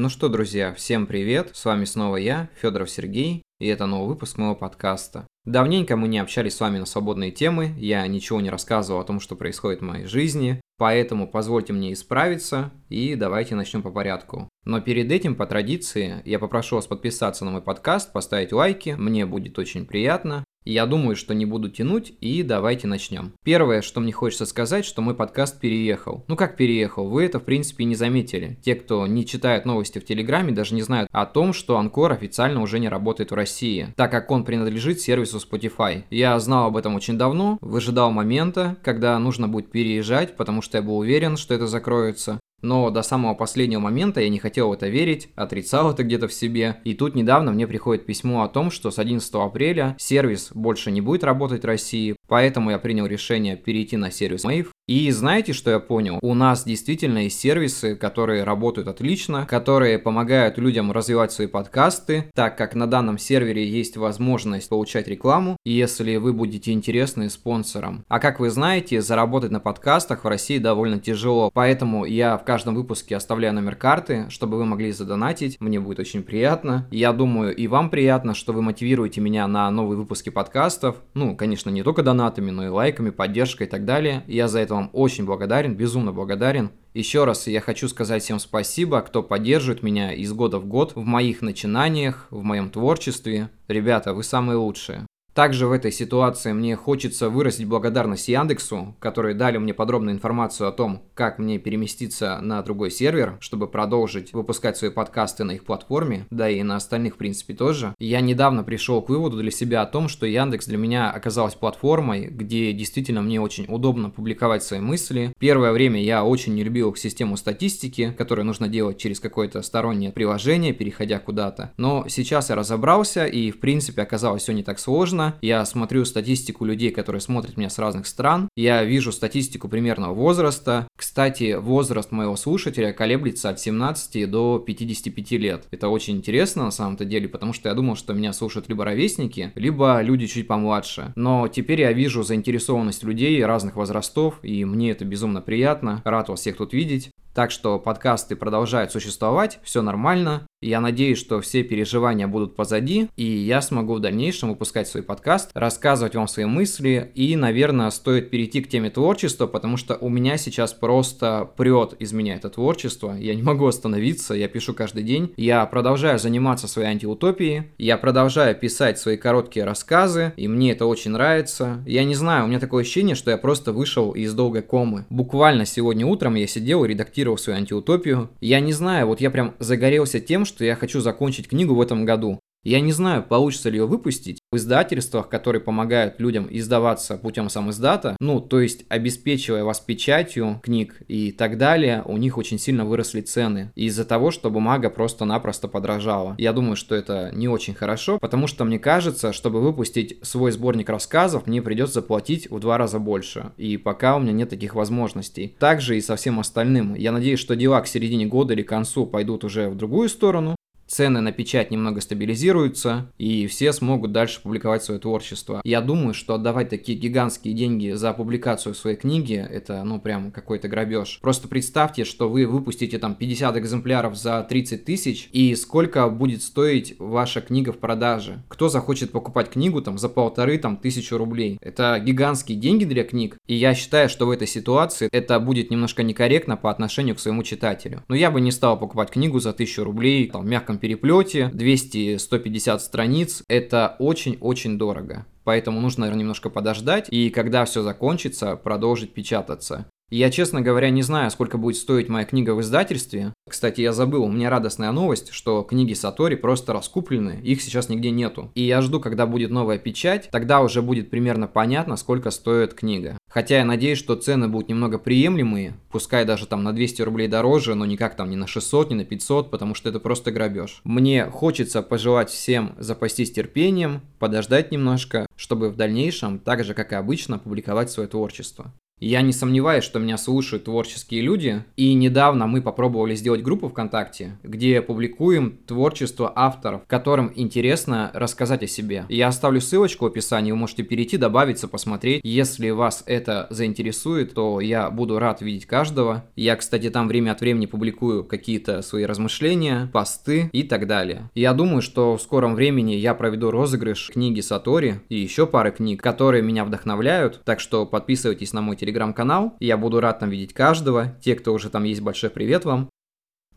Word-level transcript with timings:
Ну 0.00 0.08
что, 0.08 0.30
друзья, 0.30 0.72
всем 0.72 1.06
привет! 1.06 1.50
С 1.52 1.66
вами 1.66 1.84
снова 1.84 2.16
я, 2.16 2.48
Федоров 2.58 2.88
Сергей, 2.88 3.42
и 3.58 3.66
это 3.66 3.84
новый 3.84 4.08
выпуск 4.08 4.38
моего 4.38 4.54
подкаста. 4.54 5.26
Давненько 5.44 5.94
мы 5.94 6.08
не 6.08 6.18
общались 6.18 6.54
с 6.54 6.60
вами 6.60 6.78
на 6.78 6.86
свободные 6.86 7.32
темы, 7.32 7.74
я 7.76 8.06
ничего 8.06 8.40
не 8.40 8.48
рассказывал 8.48 9.02
о 9.02 9.04
том, 9.04 9.20
что 9.20 9.36
происходит 9.36 9.80
в 9.80 9.84
моей 9.84 10.06
жизни, 10.06 10.62
поэтому 10.78 11.28
позвольте 11.28 11.74
мне 11.74 11.92
исправиться 11.92 12.72
и 12.88 13.14
давайте 13.14 13.54
начнем 13.54 13.82
по 13.82 13.90
порядку. 13.90 14.48
Но 14.64 14.80
перед 14.80 15.12
этим, 15.12 15.34
по 15.34 15.44
традиции, 15.44 16.22
я 16.24 16.38
попрошу 16.38 16.76
вас 16.76 16.86
подписаться 16.86 17.44
на 17.44 17.50
мой 17.50 17.60
подкаст, 17.60 18.10
поставить 18.10 18.52
лайки, 18.52 18.96
мне 18.98 19.26
будет 19.26 19.58
очень 19.58 19.84
приятно. 19.84 20.44
Я 20.64 20.86
думаю, 20.86 21.16
что 21.16 21.34
не 21.34 21.46
буду 21.46 21.70
тянуть, 21.70 22.12
и 22.20 22.42
давайте 22.42 22.86
начнем. 22.86 23.32
Первое, 23.44 23.80
что 23.80 24.00
мне 24.00 24.12
хочется 24.12 24.44
сказать, 24.44 24.84
что 24.84 25.00
мой 25.00 25.14
подкаст 25.14 25.58
переехал. 25.58 26.24
Ну 26.28 26.36
как 26.36 26.56
переехал? 26.56 27.08
Вы 27.08 27.24
это, 27.24 27.40
в 27.40 27.44
принципе, 27.44 27.84
не 27.84 27.94
заметили. 27.94 28.58
Те, 28.62 28.74
кто 28.74 29.06
не 29.06 29.24
читает 29.24 29.64
новости 29.64 29.98
в 29.98 30.04
Телеграме, 30.04 30.52
даже 30.52 30.74
не 30.74 30.82
знают 30.82 31.08
о 31.12 31.24
том, 31.24 31.54
что 31.54 31.78
Анкор 31.78 32.12
официально 32.12 32.60
уже 32.60 32.78
не 32.78 32.88
работает 32.88 33.30
в 33.30 33.34
России, 33.34 33.94
так 33.96 34.10
как 34.10 34.30
он 34.30 34.44
принадлежит 34.44 35.00
сервису 35.00 35.38
Spotify. 35.38 36.04
Я 36.10 36.38
знал 36.38 36.66
об 36.66 36.76
этом 36.76 36.94
очень 36.94 37.16
давно, 37.16 37.56
выжидал 37.62 38.10
момента, 38.10 38.76
когда 38.82 39.18
нужно 39.18 39.48
будет 39.48 39.70
переезжать, 39.70 40.36
потому 40.36 40.60
что 40.60 40.78
я 40.78 40.82
был 40.82 40.98
уверен, 40.98 41.36
что 41.36 41.54
это 41.54 41.66
закроется. 41.66 42.38
Но 42.62 42.90
до 42.90 43.02
самого 43.02 43.34
последнего 43.34 43.80
момента 43.80 44.20
я 44.20 44.28
не 44.28 44.38
хотел 44.38 44.68
в 44.68 44.72
это 44.72 44.88
верить, 44.88 45.28
отрицал 45.34 45.90
это 45.90 46.02
где-то 46.02 46.28
в 46.28 46.32
себе. 46.32 46.76
И 46.84 46.94
тут 46.94 47.14
недавно 47.14 47.52
мне 47.52 47.66
приходит 47.66 48.06
письмо 48.06 48.42
о 48.42 48.48
том, 48.48 48.70
что 48.70 48.90
с 48.90 48.98
11 48.98 49.34
апреля 49.34 49.96
сервис 49.98 50.50
больше 50.54 50.90
не 50.90 51.00
будет 51.00 51.24
работать 51.24 51.62
в 51.62 51.66
России, 51.66 52.16
поэтому 52.28 52.70
я 52.70 52.78
принял 52.78 53.06
решение 53.06 53.56
перейти 53.56 53.96
на 53.96 54.10
сервис 54.10 54.44
Mave. 54.44 54.68
И 54.90 55.08
знаете, 55.12 55.52
что 55.52 55.70
я 55.70 55.78
понял? 55.78 56.18
У 56.20 56.34
нас 56.34 56.64
действительно 56.64 57.18
есть 57.18 57.38
сервисы, 57.38 57.94
которые 57.94 58.42
работают 58.42 58.88
отлично, 58.88 59.46
которые 59.46 60.00
помогают 60.00 60.58
людям 60.58 60.90
развивать 60.90 61.30
свои 61.30 61.46
подкасты, 61.46 62.24
так 62.34 62.58
как 62.58 62.74
на 62.74 62.88
данном 62.88 63.16
сервере 63.16 63.64
есть 63.64 63.96
возможность 63.96 64.68
получать 64.68 65.06
рекламу, 65.06 65.56
если 65.64 66.16
вы 66.16 66.32
будете 66.32 66.72
интересны 66.72 67.30
спонсорам. 67.30 68.04
А 68.08 68.18
как 68.18 68.40
вы 68.40 68.50
знаете, 68.50 69.00
заработать 69.00 69.52
на 69.52 69.60
подкастах 69.60 70.24
в 70.24 70.26
России 70.26 70.58
довольно 70.58 70.98
тяжело, 70.98 71.52
поэтому 71.54 72.04
я 72.04 72.36
в 72.36 72.42
каждом 72.42 72.74
выпуске 72.74 73.14
оставляю 73.14 73.54
номер 73.54 73.76
карты, 73.76 74.26
чтобы 74.28 74.56
вы 74.56 74.64
могли 74.64 74.90
задонатить, 74.90 75.56
мне 75.60 75.78
будет 75.78 76.00
очень 76.00 76.24
приятно. 76.24 76.88
Я 76.90 77.12
думаю, 77.12 77.54
и 77.54 77.68
вам 77.68 77.90
приятно, 77.90 78.34
что 78.34 78.52
вы 78.52 78.60
мотивируете 78.60 79.20
меня 79.20 79.46
на 79.46 79.70
новые 79.70 79.98
выпуски 79.98 80.30
подкастов, 80.30 80.96
ну, 81.14 81.36
конечно, 81.36 81.70
не 81.70 81.84
только 81.84 82.02
донатами, 82.02 82.50
но 82.50 82.66
и 82.66 82.68
лайками, 82.68 83.10
поддержкой 83.10 83.68
и 83.68 83.70
так 83.70 83.84
далее. 83.84 84.24
Я 84.26 84.48
за 84.48 84.58
это 84.58 84.79
вам 84.80 84.90
очень 84.92 85.24
благодарен, 85.24 85.74
безумно 85.74 86.12
благодарен. 86.12 86.70
Еще 86.94 87.24
раз 87.24 87.46
я 87.46 87.60
хочу 87.60 87.88
сказать 87.88 88.22
всем 88.22 88.38
спасибо, 88.38 89.00
кто 89.02 89.22
поддерживает 89.22 89.82
меня 89.82 90.12
из 90.12 90.32
года 90.32 90.58
в 90.58 90.66
год 90.66 90.92
в 90.94 91.04
моих 91.04 91.42
начинаниях, 91.42 92.26
в 92.30 92.42
моем 92.42 92.70
творчестве. 92.70 93.50
Ребята, 93.68 94.14
вы 94.14 94.24
самые 94.24 94.56
лучшие. 94.56 95.06
Также 95.40 95.66
в 95.66 95.72
этой 95.72 95.90
ситуации 95.90 96.52
мне 96.52 96.76
хочется 96.76 97.30
выразить 97.30 97.66
благодарность 97.66 98.28
Яндексу, 98.28 98.94
которые 98.98 99.34
дали 99.34 99.56
мне 99.56 99.72
подробную 99.72 100.14
информацию 100.14 100.68
о 100.68 100.72
том, 100.72 101.02
как 101.14 101.38
мне 101.38 101.58
переместиться 101.58 102.40
на 102.42 102.60
другой 102.60 102.90
сервер, 102.90 103.38
чтобы 103.40 103.66
продолжить 103.66 104.34
выпускать 104.34 104.76
свои 104.76 104.90
подкасты 104.90 105.44
на 105.44 105.52
их 105.52 105.64
платформе, 105.64 106.26
да 106.28 106.50
и 106.50 106.62
на 106.62 106.76
остальных, 106.76 107.14
в 107.14 107.16
принципе, 107.16 107.54
тоже. 107.54 107.94
Я 107.98 108.20
недавно 108.20 108.64
пришел 108.64 109.00
к 109.00 109.08
выводу 109.08 109.38
для 109.38 109.50
себя 109.50 109.80
о 109.80 109.86
том, 109.86 110.10
что 110.10 110.26
Яндекс 110.26 110.66
для 110.66 110.76
меня 110.76 111.10
оказалась 111.10 111.54
платформой, 111.54 112.26
где 112.26 112.74
действительно 112.74 113.22
мне 113.22 113.40
очень 113.40 113.64
удобно 113.66 114.10
публиковать 114.10 114.62
свои 114.62 114.80
мысли. 114.80 115.32
Первое 115.38 115.72
время 115.72 116.02
я 116.02 116.22
очень 116.22 116.54
не 116.54 116.64
любил 116.64 116.94
систему 116.96 117.38
статистики, 117.38 118.14
которую 118.18 118.44
нужно 118.44 118.68
делать 118.68 118.98
через 118.98 119.20
какое-то 119.20 119.62
стороннее 119.62 120.12
приложение, 120.12 120.74
переходя 120.74 121.18
куда-то. 121.18 121.72
Но 121.78 122.04
сейчас 122.08 122.50
я 122.50 122.56
разобрался 122.56 123.24
и, 123.24 123.50
в 123.50 123.58
принципе, 123.58 124.02
оказалось 124.02 124.42
все 124.42 124.52
не 124.52 124.62
так 124.62 124.78
сложно 124.78 125.29
я 125.42 125.64
смотрю 125.64 126.04
статистику 126.04 126.64
людей, 126.64 126.90
которые 126.90 127.20
смотрят 127.20 127.56
меня 127.56 127.70
с 127.70 127.78
разных 127.78 128.06
стран, 128.06 128.48
я 128.56 128.84
вижу 128.84 129.12
статистику 129.12 129.68
примерного 129.68 130.14
возраста. 130.14 130.86
Кстати, 130.96 131.54
возраст 131.54 132.12
моего 132.12 132.36
слушателя 132.36 132.92
колеблется 132.92 133.50
от 133.50 133.60
17 133.60 134.30
до 134.30 134.58
55 134.58 135.30
лет. 135.32 135.66
Это 135.70 135.88
очень 135.88 136.16
интересно 136.16 136.64
на 136.64 136.70
самом-то 136.70 137.04
деле, 137.04 137.28
потому 137.28 137.52
что 137.52 137.68
я 137.68 137.74
думал, 137.74 137.96
что 137.96 138.12
меня 138.12 138.32
слушают 138.32 138.68
либо 138.68 138.84
ровесники, 138.84 139.52
либо 139.54 140.00
люди 140.02 140.26
чуть 140.26 140.46
помладше. 140.46 141.12
Но 141.16 141.48
теперь 141.48 141.80
я 141.80 141.92
вижу 141.92 142.22
заинтересованность 142.22 143.02
людей 143.02 143.44
разных 143.44 143.76
возрастов, 143.76 144.38
и 144.42 144.64
мне 144.64 144.90
это 144.90 145.04
безумно 145.04 145.40
приятно. 145.40 146.02
Рад 146.04 146.28
вас 146.28 146.40
всех 146.40 146.56
тут 146.56 146.72
видеть. 146.72 147.10
Так 147.34 147.50
что 147.50 147.78
подкасты 147.78 148.34
продолжают 148.34 148.90
существовать, 148.90 149.60
все 149.62 149.82
нормально. 149.82 150.46
Я 150.62 150.82
надеюсь, 150.82 151.16
что 151.16 151.40
все 151.40 151.62
переживания 151.62 152.28
будут 152.28 152.54
позади, 152.54 153.08
и 153.16 153.24
я 153.24 153.62
смогу 153.62 153.94
в 153.94 154.00
дальнейшем 154.00 154.50
выпускать 154.50 154.86
свой 154.88 155.02
подкаст, 155.02 155.50
рассказывать 155.54 156.16
вам 156.16 156.28
свои 156.28 156.44
мысли, 156.44 157.10
и, 157.14 157.34
наверное, 157.34 157.88
стоит 157.88 158.28
перейти 158.28 158.60
к 158.60 158.68
теме 158.68 158.90
творчества, 158.90 159.46
потому 159.46 159.78
что 159.78 159.96
у 159.96 160.10
меня 160.10 160.36
сейчас 160.36 160.74
просто 160.74 161.48
прет 161.56 161.94
из 161.98 162.12
меня 162.12 162.34
это 162.34 162.50
творчество, 162.50 163.16
я 163.18 163.34
не 163.34 163.42
могу 163.42 163.64
остановиться, 163.64 164.34
я 164.34 164.48
пишу 164.48 164.74
каждый 164.74 165.02
день, 165.02 165.32
я 165.38 165.64
продолжаю 165.64 166.18
заниматься 166.18 166.68
своей 166.68 166.88
антиутопией, 166.88 167.70
я 167.78 167.96
продолжаю 167.96 168.54
писать 168.54 168.98
свои 168.98 169.16
короткие 169.16 169.64
рассказы, 169.64 170.34
и 170.36 170.46
мне 170.46 170.72
это 170.72 170.84
очень 170.84 171.12
нравится. 171.12 171.82
Я 171.86 172.04
не 172.04 172.14
знаю, 172.14 172.44
у 172.44 172.48
меня 172.48 172.60
такое 172.60 172.82
ощущение, 172.82 173.14
что 173.14 173.30
я 173.30 173.38
просто 173.38 173.72
вышел 173.72 174.10
из 174.10 174.34
долгой 174.34 174.60
комы. 174.60 175.06
Буквально 175.08 175.64
сегодня 175.64 176.06
утром 176.06 176.34
я 176.34 176.46
сидел 176.46 176.84
и 176.84 176.88
редактировал 176.88 177.38
свою 177.38 177.58
антиутопию. 177.58 178.28
Я 178.42 178.60
не 178.60 178.74
знаю, 178.74 179.06
вот 179.06 179.22
я 179.22 179.30
прям 179.30 179.54
загорелся 179.58 180.20
тем, 180.20 180.44
что 180.50 180.64
я 180.64 180.76
хочу 180.76 181.00
закончить 181.00 181.48
книгу 181.48 181.74
в 181.74 181.80
этом 181.80 182.04
году. 182.04 182.40
Я 182.62 182.80
не 182.80 182.92
знаю, 182.92 183.22
получится 183.22 183.70
ли 183.70 183.78
ее 183.78 183.86
выпустить 183.86 184.40
в 184.52 184.56
издательствах, 184.56 185.30
которые 185.30 185.62
помогают 185.62 186.20
людям 186.20 186.46
издаваться 186.50 187.16
путем 187.16 187.48
сам 187.48 187.70
издата, 187.70 188.16
ну, 188.20 188.38
то 188.40 188.60
есть 188.60 188.84
обеспечивая 188.90 189.64
вас 189.64 189.80
печатью 189.80 190.60
книг 190.62 191.00
и 191.08 191.32
так 191.32 191.56
далее, 191.56 192.02
у 192.04 192.18
них 192.18 192.36
очень 192.36 192.58
сильно 192.58 192.84
выросли 192.84 193.22
цены 193.22 193.72
из-за 193.76 194.04
того, 194.04 194.30
что 194.30 194.50
бумага 194.50 194.90
просто-напросто 194.90 195.68
подорожала. 195.68 196.34
Я 196.36 196.52
думаю, 196.52 196.76
что 196.76 196.94
это 196.94 197.30
не 197.32 197.48
очень 197.48 197.72
хорошо, 197.72 198.18
потому 198.18 198.46
что 198.46 198.66
мне 198.66 198.78
кажется, 198.78 199.32
чтобы 199.32 199.62
выпустить 199.62 200.18
свой 200.22 200.52
сборник 200.52 200.90
рассказов, 200.90 201.46
мне 201.46 201.62
придется 201.62 201.94
заплатить 201.94 202.50
в 202.50 202.60
два 202.60 202.76
раза 202.76 202.98
больше, 202.98 203.52
и 203.56 203.78
пока 203.78 204.16
у 204.16 204.20
меня 204.20 204.32
нет 204.32 204.50
таких 204.50 204.74
возможностей. 204.74 205.56
Также 205.58 205.96
и 205.96 206.02
со 206.02 206.16
всем 206.16 206.38
остальным. 206.38 206.94
Я 206.94 207.12
надеюсь, 207.12 207.40
что 207.40 207.56
дела 207.56 207.80
к 207.80 207.86
середине 207.86 208.26
года 208.26 208.52
или 208.52 208.62
концу 208.62 209.06
пойдут 209.06 209.44
уже 209.44 209.70
в 209.70 209.76
другую 209.76 210.10
сторону, 210.10 210.56
цены 210.90 211.20
на 211.20 211.32
печать 211.32 211.70
немного 211.70 212.00
стабилизируются, 212.00 213.10
и 213.16 213.46
все 213.46 213.72
смогут 213.72 214.12
дальше 214.12 214.42
публиковать 214.42 214.82
свое 214.82 214.98
творчество. 214.98 215.60
Я 215.64 215.80
думаю, 215.80 216.14
что 216.14 216.34
отдавать 216.34 216.68
такие 216.68 216.98
гигантские 216.98 217.54
деньги 217.54 217.92
за 217.92 218.12
публикацию 218.12 218.74
своей 218.74 218.96
книги, 218.96 219.34
это, 219.34 219.84
ну, 219.84 220.00
прям 220.00 220.32
какой-то 220.32 220.68
грабеж. 220.68 221.20
Просто 221.22 221.46
представьте, 221.46 222.04
что 222.04 222.28
вы 222.28 222.46
выпустите 222.46 222.98
там 222.98 223.14
50 223.14 223.56
экземпляров 223.56 224.16
за 224.16 224.42
30 224.42 224.84
тысяч, 224.84 225.28
и 225.32 225.54
сколько 225.54 226.08
будет 226.08 226.42
стоить 226.42 226.96
ваша 226.98 227.40
книга 227.40 227.72
в 227.72 227.78
продаже. 227.78 228.42
Кто 228.48 228.68
захочет 228.68 229.12
покупать 229.12 229.50
книгу 229.50 229.80
там 229.80 229.96
за 229.96 230.08
полторы 230.08 230.58
там 230.58 230.76
тысячу 230.76 231.16
рублей? 231.16 231.58
Это 231.62 232.00
гигантские 232.04 232.58
деньги 232.58 232.84
для 232.84 233.04
книг, 233.04 233.36
и 233.46 233.54
я 233.54 233.74
считаю, 233.74 234.08
что 234.08 234.26
в 234.26 234.30
этой 234.30 234.48
ситуации 234.48 235.08
это 235.12 235.38
будет 235.38 235.70
немножко 235.70 236.02
некорректно 236.02 236.56
по 236.56 236.70
отношению 236.70 237.14
к 237.14 237.20
своему 237.20 237.44
читателю. 237.44 238.02
Но 238.08 238.16
я 238.16 238.32
бы 238.32 238.40
не 238.40 238.50
стал 238.50 238.78
покупать 238.78 239.10
книгу 239.10 239.38
за 239.38 239.52
тысячу 239.52 239.84
рублей, 239.84 240.28
там, 240.28 240.42
в 240.42 240.46
мягком 240.46 240.79
переплете, 240.80 241.50
200-150 241.54 242.78
страниц, 242.80 243.44
это 243.48 243.96
очень-очень 243.98 244.78
дорого. 244.78 245.26
Поэтому 245.44 245.80
нужно, 245.80 246.02
наверное, 246.02 246.20
немножко 246.20 246.50
подождать, 246.50 247.06
и 247.10 247.30
когда 247.30 247.64
все 247.64 247.82
закончится, 247.82 248.56
продолжить 248.56 249.12
печататься. 249.12 249.86
Я, 250.10 250.30
честно 250.30 250.60
говоря, 250.60 250.90
не 250.90 251.02
знаю, 251.02 251.30
сколько 251.30 251.56
будет 251.56 251.76
стоить 251.76 252.08
моя 252.08 252.24
книга 252.24 252.56
в 252.56 252.60
издательстве. 252.60 253.32
Кстати, 253.48 253.80
я 253.80 253.92
забыл, 253.92 254.24
у 254.24 254.30
меня 254.30 254.50
радостная 254.50 254.90
новость, 254.90 255.32
что 255.32 255.62
книги 255.62 255.92
Сатори 255.92 256.34
просто 256.34 256.72
раскуплены, 256.72 257.40
их 257.44 257.62
сейчас 257.62 257.88
нигде 257.88 258.10
нету. 258.10 258.50
И 258.56 258.62
я 258.62 258.82
жду, 258.82 258.98
когда 258.98 259.26
будет 259.26 259.50
новая 259.50 259.78
печать, 259.78 260.28
тогда 260.32 260.62
уже 260.62 260.82
будет 260.82 261.10
примерно 261.10 261.46
понятно, 261.46 261.96
сколько 261.96 262.32
стоит 262.32 262.74
книга. 262.74 263.18
Хотя 263.30 263.58
я 263.58 263.64
надеюсь, 263.64 263.98
что 263.98 264.16
цены 264.16 264.48
будут 264.48 264.68
немного 264.68 264.98
приемлемые, 264.98 265.74
пускай 265.92 266.24
даже 266.24 266.46
там 266.46 266.64
на 266.64 266.72
200 266.72 267.02
рублей 267.02 267.28
дороже, 267.28 267.76
но 267.76 267.86
никак 267.86 268.16
там 268.16 268.30
не 268.30 268.36
на 268.36 268.48
600, 268.48 268.90
не 268.90 268.96
на 268.96 269.04
500, 269.04 269.52
потому 269.52 269.76
что 269.76 269.88
это 269.88 270.00
просто 270.00 270.32
грабеж. 270.32 270.80
Мне 270.82 271.26
хочется 271.26 271.82
пожелать 271.82 272.30
всем 272.30 272.74
запастись 272.78 273.30
терпением, 273.30 274.00
подождать 274.18 274.72
немножко, 274.72 275.26
чтобы 275.36 275.70
в 275.70 275.76
дальнейшем, 275.76 276.40
так 276.40 276.64
же 276.64 276.74
как 276.74 276.90
и 276.90 276.96
обычно, 276.96 277.38
публиковать 277.38 277.92
свое 277.92 278.08
творчество. 278.08 278.72
Я 279.00 279.22
не 279.22 279.32
сомневаюсь, 279.32 279.82
что 279.82 279.98
меня 279.98 280.18
слушают 280.18 280.64
творческие 280.64 281.22
люди, 281.22 281.64
и 281.76 281.94
недавно 281.94 282.46
мы 282.46 282.60
попробовали 282.60 283.14
сделать 283.14 283.42
группу 283.42 283.70
ВКонтакте, 283.70 284.36
где 284.42 284.82
публикуем 284.82 285.58
творчество 285.66 286.30
авторов, 286.36 286.82
которым 286.86 287.32
интересно 287.34 288.10
рассказать 288.12 288.62
о 288.62 288.66
себе. 288.66 289.06
Я 289.08 289.28
оставлю 289.28 289.62
ссылочку 289.62 290.04
в 290.04 290.08
описании, 290.08 290.52
вы 290.52 290.58
можете 290.58 290.82
перейти, 290.82 291.16
добавиться, 291.16 291.66
посмотреть. 291.66 292.20
Если 292.24 292.68
вас 292.68 293.02
это 293.06 293.46
заинтересует, 293.48 294.34
то 294.34 294.60
я 294.60 294.90
буду 294.90 295.18
рад 295.18 295.40
видеть 295.40 295.64
каждого. 295.64 296.26
Я, 296.36 296.56
кстати, 296.56 296.90
там 296.90 297.08
время 297.08 297.30
от 297.32 297.40
времени 297.40 297.64
публикую 297.64 298.22
какие-то 298.24 298.82
свои 298.82 299.04
размышления, 299.04 299.88
посты 299.94 300.50
и 300.52 300.62
так 300.62 300.86
далее. 300.86 301.30
Я 301.34 301.54
думаю, 301.54 301.80
что 301.80 302.18
в 302.18 302.22
скором 302.22 302.54
времени 302.54 302.92
я 302.92 303.14
проведу 303.14 303.50
розыгрыш 303.50 304.10
книги 304.12 304.42
Сатори 304.42 305.00
и 305.08 305.16
еще 305.16 305.46
пары 305.46 305.70
книг, 305.70 306.02
которые 306.02 306.42
меня 306.42 306.66
вдохновляют, 306.66 307.40
так 307.46 307.60
что 307.60 307.86
подписывайтесь 307.86 308.52
на 308.52 308.60
мой 308.60 308.76
телеграм 308.76 308.89
телеграм-канал. 308.90 309.56
Я 309.60 309.76
буду 309.76 310.00
рад 310.00 310.18
там 310.18 310.30
видеть 310.30 310.52
каждого. 310.52 311.14
Те, 311.20 311.34
кто 311.36 311.52
уже 311.52 311.70
там 311.70 311.84
есть, 311.84 312.00
большой 312.00 312.30
привет 312.30 312.64
вам. 312.64 312.90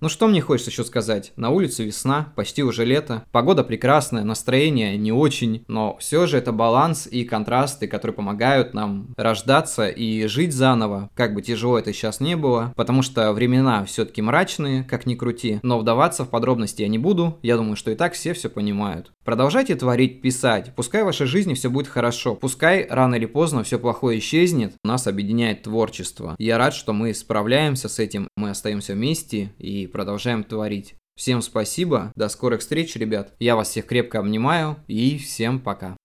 Ну 0.03 0.09
что 0.09 0.27
мне 0.27 0.41
хочется 0.41 0.69
еще 0.69 0.83
сказать? 0.83 1.31
На 1.37 1.49
улице 1.49 1.85
весна, 1.85 2.33
почти 2.35 2.61
уже 2.61 2.83
лето. 2.83 3.23
Погода 3.31 3.63
прекрасная, 3.63 4.25
настроение 4.25 4.97
не 4.97 5.13
очень, 5.13 5.63
но 5.69 5.95
все 5.97 6.27
же 6.27 6.37
это 6.37 6.51
баланс 6.51 7.07
и 7.09 7.23
контрасты, 7.23 7.87
которые 7.87 8.13
помогают 8.13 8.73
нам 8.73 9.13
рождаться 9.15 9.87
и 9.87 10.27
жить 10.27 10.51
заново, 10.51 11.09
как 11.15 11.33
бы 11.33 11.41
тяжело 11.41 11.79
это 11.79 11.93
сейчас 11.93 12.19
не 12.19 12.35
было, 12.35 12.73
потому 12.75 13.01
что 13.01 13.31
времена 13.31 13.85
все-таки 13.85 14.21
мрачные, 14.21 14.83
как 14.83 15.05
ни 15.05 15.15
крути, 15.15 15.61
но 15.63 15.79
вдаваться 15.79 16.25
в 16.25 16.29
подробности 16.29 16.81
я 16.81 16.89
не 16.89 16.97
буду, 16.97 17.39
я 17.41 17.55
думаю, 17.55 17.77
что 17.77 17.89
и 17.89 17.95
так 17.95 18.11
все 18.11 18.33
все 18.33 18.49
понимают. 18.49 19.13
Продолжайте 19.23 19.73
творить, 19.75 20.21
писать, 20.21 20.73
пускай 20.75 21.03
в 21.03 21.05
вашей 21.05 21.27
жизни 21.27 21.53
все 21.53 21.69
будет 21.69 21.87
хорошо, 21.87 22.35
пускай 22.35 22.85
рано 22.89 23.15
или 23.15 23.25
поздно 23.25 23.63
все 23.63 23.79
плохое 23.79 24.19
исчезнет, 24.19 24.73
нас 24.83 25.07
объединяет 25.07 25.63
творчество. 25.63 26.35
Я 26.39 26.57
рад, 26.57 26.73
что 26.73 26.91
мы 26.91 27.13
справляемся 27.13 27.87
с 27.87 27.99
этим, 27.99 28.27
мы 28.35 28.49
остаемся 28.49 28.95
вместе 28.95 29.53
и 29.59 29.87
продолжаем 29.93 30.43
творить. 30.43 30.95
Всем 31.15 31.41
спасибо, 31.41 32.11
до 32.15 32.27
скорых 32.27 32.59
встреч, 32.61 32.95
ребят. 32.95 33.33
Я 33.39 33.55
вас 33.55 33.69
всех 33.69 33.85
крепко 33.85 34.19
обнимаю 34.19 34.77
и 34.87 35.17
всем 35.17 35.59
пока. 35.59 35.95